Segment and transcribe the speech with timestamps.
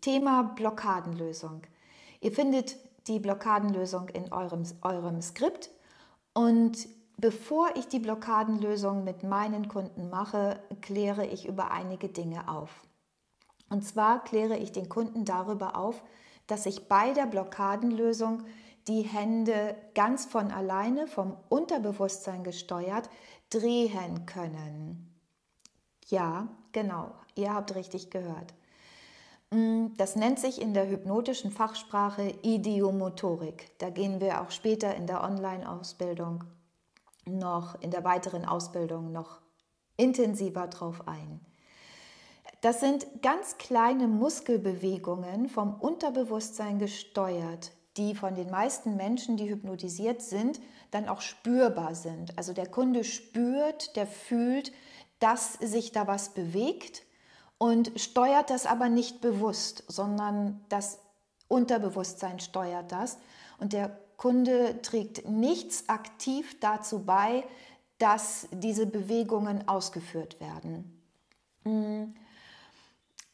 [0.00, 1.62] Thema Blockadenlösung.
[2.20, 5.70] Ihr findet die Blockadenlösung in eurem, eurem Skript
[6.34, 12.70] und bevor ich die Blockadenlösung mit meinen Kunden mache, kläre ich über einige Dinge auf.
[13.70, 16.02] Und zwar kläre ich den Kunden darüber auf,
[16.46, 18.44] dass ich bei der Blockadenlösung
[18.86, 23.10] die Hände ganz von alleine vom Unterbewusstsein gesteuert
[23.50, 25.14] drehen können.
[26.06, 28.54] Ja, genau, ihr habt richtig gehört.
[29.50, 33.70] Mm, das nennt sich in der hypnotischen Fachsprache Idiomotorik.
[33.78, 36.44] Da gehen wir auch später in der Online-Ausbildung
[37.24, 39.40] noch, in der weiteren Ausbildung noch
[39.96, 41.40] intensiver drauf ein.
[42.60, 50.22] Das sind ganz kleine Muskelbewegungen vom Unterbewusstsein gesteuert, die von den meisten Menschen, die hypnotisiert
[50.22, 52.36] sind, dann auch spürbar sind.
[52.36, 54.72] Also der Kunde spürt, der fühlt,
[55.20, 57.02] dass sich da was bewegt
[57.58, 61.00] und steuert das aber nicht bewusst, sondern das
[61.48, 63.18] Unterbewusstsein steuert das.
[63.58, 67.44] Und der Kunde trägt nichts aktiv dazu bei,
[67.98, 71.02] dass diese Bewegungen ausgeführt werden.
[71.64, 72.14] Hm.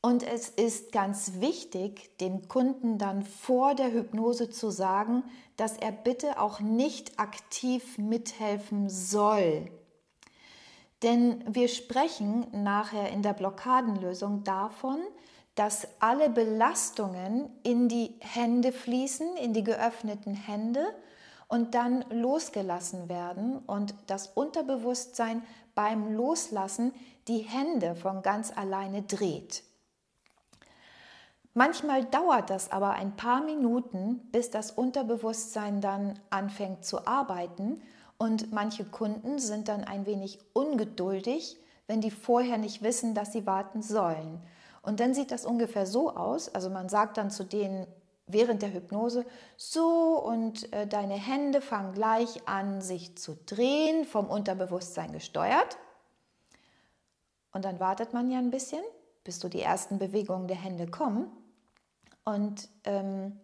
[0.00, 5.24] Und es ist ganz wichtig, dem Kunden dann vor der Hypnose zu sagen,
[5.56, 9.70] dass er bitte auch nicht aktiv mithelfen soll.
[11.02, 14.98] Denn wir sprechen nachher in der Blockadenlösung davon,
[15.54, 20.86] dass alle Belastungen in die Hände fließen, in die geöffneten Hände
[21.48, 25.42] und dann losgelassen werden und das Unterbewusstsein
[25.74, 26.92] beim Loslassen
[27.26, 29.64] die Hände von ganz alleine dreht.
[31.54, 37.82] Manchmal dauert das aber ein paar Minuten, bis das Unterbewusstsein dann anfängt zu arbeiten
[38.18, 43.46] und manche Kunden sind dann ein wenig ungeduldig, wenn die vorher nicht wissen, dass sie
[43.46, 44.42] warten sollen.
[44.82, 47.86] Und dann sieht das ungefähr so aus, also man sagt dann zu denen
[48.26, 49.24] während der Hypnose,
[49.56, 55.78] so und äh, deine Hände fangen gleich an, sich zu drehen, vom Unterbewusstsein gesteuert.
[57.52, 58.82] Und dann wartet man ja ein bisschen,
[59.24, 61.30] bis so die ersten Bewegungen der Hände kommen.
[62.24, 63.40] Und ähm,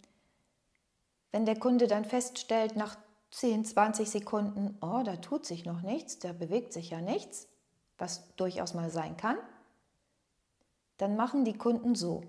[1.33, 2.97] wenn der Kunde dann feststellt, nach
[3.35, 7.49] 10, 20 Sekunden, oh, da tut sich noch nichts, da bewegt sich ja nichts,
[7.99, 9.37] was durchaus mal sein kann,
[10.99, 12.23] dann machen die Kunden so.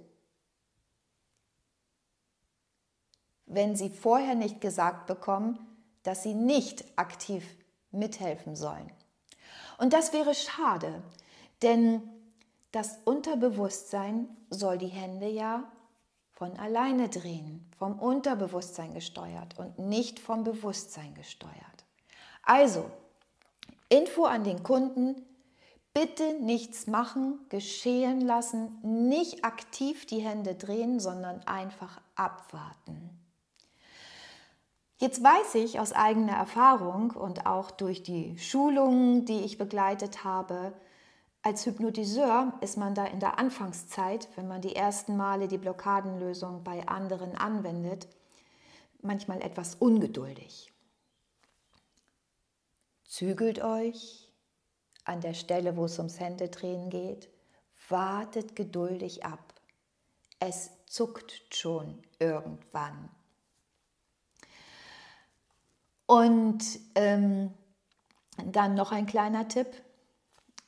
[3.45, 5.59] Wenn sie vorher nicht gesagt bekommen,
[6.01, 7.45] dass sie nicht aktiv
[7.91, 8.91] mithelfen sollen.
[9.77, 11.03] Und das wäre schade,
[11.61, 12.01] denn
[12.71, 15.71] das Unterbewusstsein soll die Hände ja
[16.35, 21.55] von alleine drehen, vom Unterbewusstsein gesteuert und nicht vom Bewusstsein gesteuert.
[22.43, 22.91] Also,
[23.89, 25.15] Info an den Kunden,
[25.93, 33.09] bitte nichts machen, geschehen lassen, nicht aktiv die Hände drehen, sondern einfach abwarten.
[34.97, 40.73] Jetzt weiß ich aus eigener Erfahrung und auch durch die Schulungen, die ich begleitet habe,
[41.45, 46.63] als Hypnotiseur ist man da in der Anfangszeit, wenn man die ersten Male die Blockadenlösung
[46.63, 48.07] bei anderen anwendet,
[49.03, 50.73] manchmal etwas ungeduldig.
[53.03, 54.27] Zügelt euch
[55.03, 57.29] an der Stelle, wo es ums Händedrehen geht,
[57.89, 59.53] wartet geduldig ab.
[60.39, 63.11] Es zuckt schon irgendwann.
[66.07, 66.63] Und
[66.95, 67.53] ähm,
[68.43, 69.84] dann noch ein kleiner Tipp.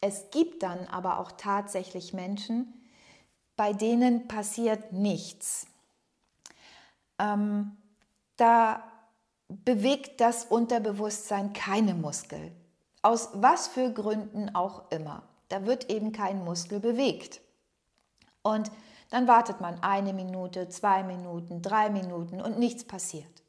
[0.02, 2.74] Es gibt dann aber auch tatsächlich Menschen,
[3.56, 5.68] bei denen passiert nichts.
[7.20, 7.76] Ähm,
[8.36, 8.84] da
[9.48, 12.52] bewegt das Unterbewusstsein keine Muskel.
[13.02, 15.24] Aus was für Gründen auch immer.
[15.50, 17.42] Da wird eben kein Muskel bewegt.
[18.44, 18.72] Und
[19.10, 23.44] dann wartet man eine Minute, zwei Minuten, drei Minuten und nichts passiert.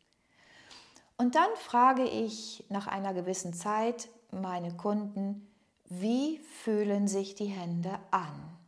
[1.17, 5.49] Und dann frage ich nach einer gewissen Zeit meine Kunden,
[5.89, 8.59] wie fühlen sich die Hände an?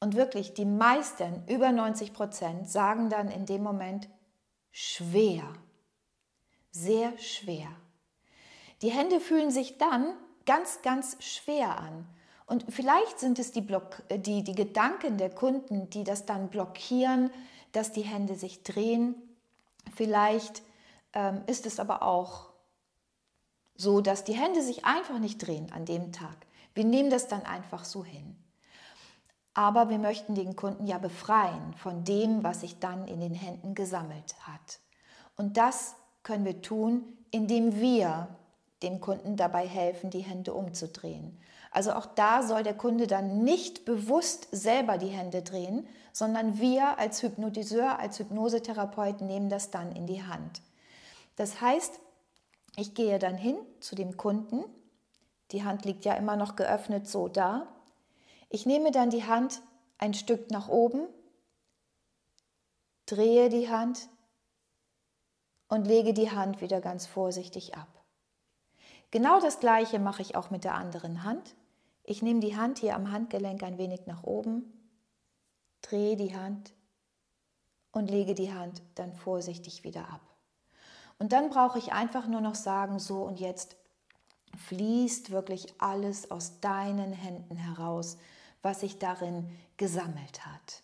[0.00, 4.08] Und wirklich, die meisten, über 90 Prozent, sagen dann in dem Moment
[4.70, 5.44] schwer,
[6.70, 7.68] sehr schwer.
[8.82, 10.14] Die Hände fühlen sich dann
[10.46, 12.06] ganz, ganz schwer an.
[12.46, 17.30] Und vielleicht sind es die, Block, die, die Gedanken der Kunden, die das dann blockieren,
[17.72, 19.14] dass die Hände sich drehen.
[19.94, 20.62] Vielleicht
[21.12, 22.47] ähm, ist es aber auch
[23.78, 26.36] so dass die Hände sich einfach nicht drehen an dem Tag.
[26.74, 28.36] Wir nehmen das dann einfach so hin.
[29.54, 33.74] Aber wir möchten den Kunden ja befreien von dem, was sich dann in den Händen
[33.74, 34.80] gesammelt hat.
[35.36, 38.28] Und das können wir tun, indem wir
[38.82, 41.40] dem Kunden dabei helfen, die Hände umzudrehen.
[41.70, 46.98] Also auch da soll der Kunde dann nicht bewusst selber die Hände drehen, sondern wir
[46.98, 50.62] als Hypnotiseur, als Hypnosetherapeut nehmen das dann in die Hand.
[51.36, 52.00] Das heißt,
[52.78, 54.64] ich gehe dann hin zu dem Kunden,
[55.50, 57.66] die Hand liegt ja immer noch geöffnet so da.
[58.50, 59.62] Ich nehme dann die Hand
[59.98, 61.08] ein Stück nach oben,
[63.06, 64.08] drehe die Hand
[65.68, 67.88] und lege die Hand wieder ganz vorsichtig ab.
[69.10, 71.56] Genau das gleiche mache ich auch mit der anderen Hand.
[72.04, 74.72] Ich nehme die Hand hier am Handgelenk ein wenig nach oben,
[75.82, 76.74] drehe die Hand
[77.90, 80.20] und lege die Hand dann vorsichtig wieder ab.
[81.18, 83.76] Und dann brauche ich einfach nur noch sagen, so und jetzt
[84.66, 88.18] fließt wirklich alles aus deinen Händen heraus,
[88.62, 90.82] was sich darin gesammelt hat.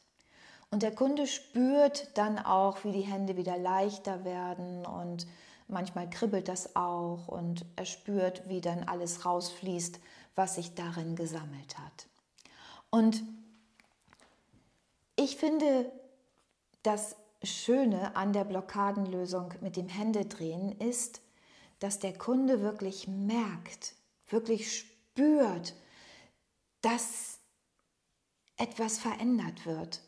[0.71, 5.27] Und der Kunde spürt dann auch, wie die Hände wieder leichter werden und
[5.69, 10.01] manchmal kribbelt das auch und er spürt, wie dann alles rausfließt,
[10.35, 12.07] was sich darin gesammelt hat.
[12.91, 13.23] Und
[15.17, 15.91] ich finde,
[16.83, 17.17] das
[17.47, 21.21] Schöne an der Blockadenlösung mit dem Händedrehen ist,
[21.79, 23.95] dass der Kunde wirklich merkt,
[24.29, 25.75] wirklich spürt,
[26.81, 27.39] dass
[28.57, 30.01] etwas verändert wird.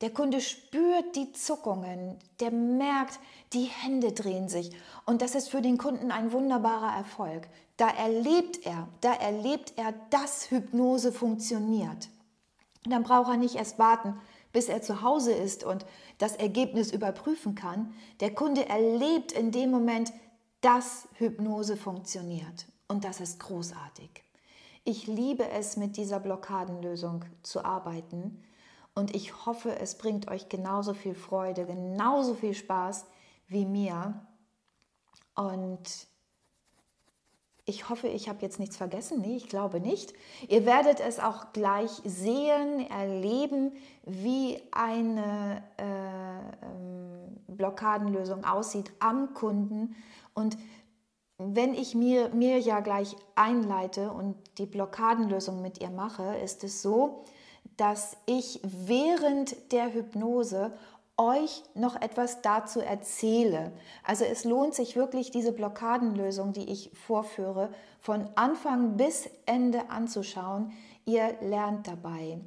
[0.00, 3.18] Der Kunde spürt die Zuckungen, der merkt,
[3.52, 4.70] die Hände drehen sich
[5.06, 7.48] und das ist für den Kunden ein wunderbarer Erfolg.
[7.76, 12.08] Da erlebt er, da erlebt er, dass Hypnose funktioniert.
[12.84, 14.20] Und dann braucht er nicht erst warten,
[14.58, 15.86] bis er zu Hause ist und
[16.18, 17.94] das Ergebnis überprüfen kann.
[18.18, 20.12] Der Kunde erlebt in dem Moment,
[20.62, 22.66] dass Hypnose funktioniert.
[22.88, 24.24] Und das ist großartig.
[24.82, 28.42] Ich liebe es, mit dieser Blockadenlösung zu arbeiten.
[28.96, 33.06] Und ich hoffe, es bringt euch genauso viel Freude, genauso viel Spaß
[33.46, 34.26] wie mir.
[35.36, 36.08] Und
[37.68, 39.20] ich hoffe, ich habe jetzt nichts vergessen.
[39.20, 40.14] Nee, ich glaube nicht.
[40.48, 43.72] Ihr werdet es auch gleich sehen, erleben,
[44.04, 49.94] wie eine äh, ähm, Blockadenlösung aussieht am Kunden.
[50.32, 50.56] Und
[51.36, 56.80] wenn ich mir, mir ja gleich einleite und die Blockadenlösung mit ihr mache, ist es
[56.80, 57.24] so,
[57.76, 60.72] dass ich während der Hypnose
[61.18, 63.72] euch noch etwas dazu erzähle.
[64.04, 67.70] Also es lohnt sich wirklich, diese Blockadenlösung, die ich vorführe,
[68.00, 70.72] von Anfang bis Ende anzuschauen.
[71.04, 72.40] Ihr lernt dabei.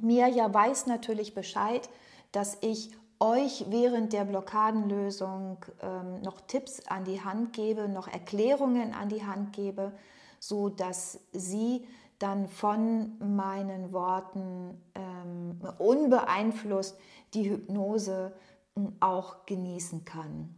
[0.00, 1.88] Mirja weiß natürlich Bescheid,
[2.32, 2.90] dass ich
[3.20, 9.24] euch während der Blockadenlösung ähm, noch Tipps an die Hand gebe, noch Erklärungen an die
[9.24, 9.92] Hand gebe,
[10.40, 11.86] so dass sie
[12.22, 16.98] dann von meinen Worten ähm, unbeeinflusst
[17.34, 18.32] die Hypnose
[18.76, 20.54] hm, auch genießen kann.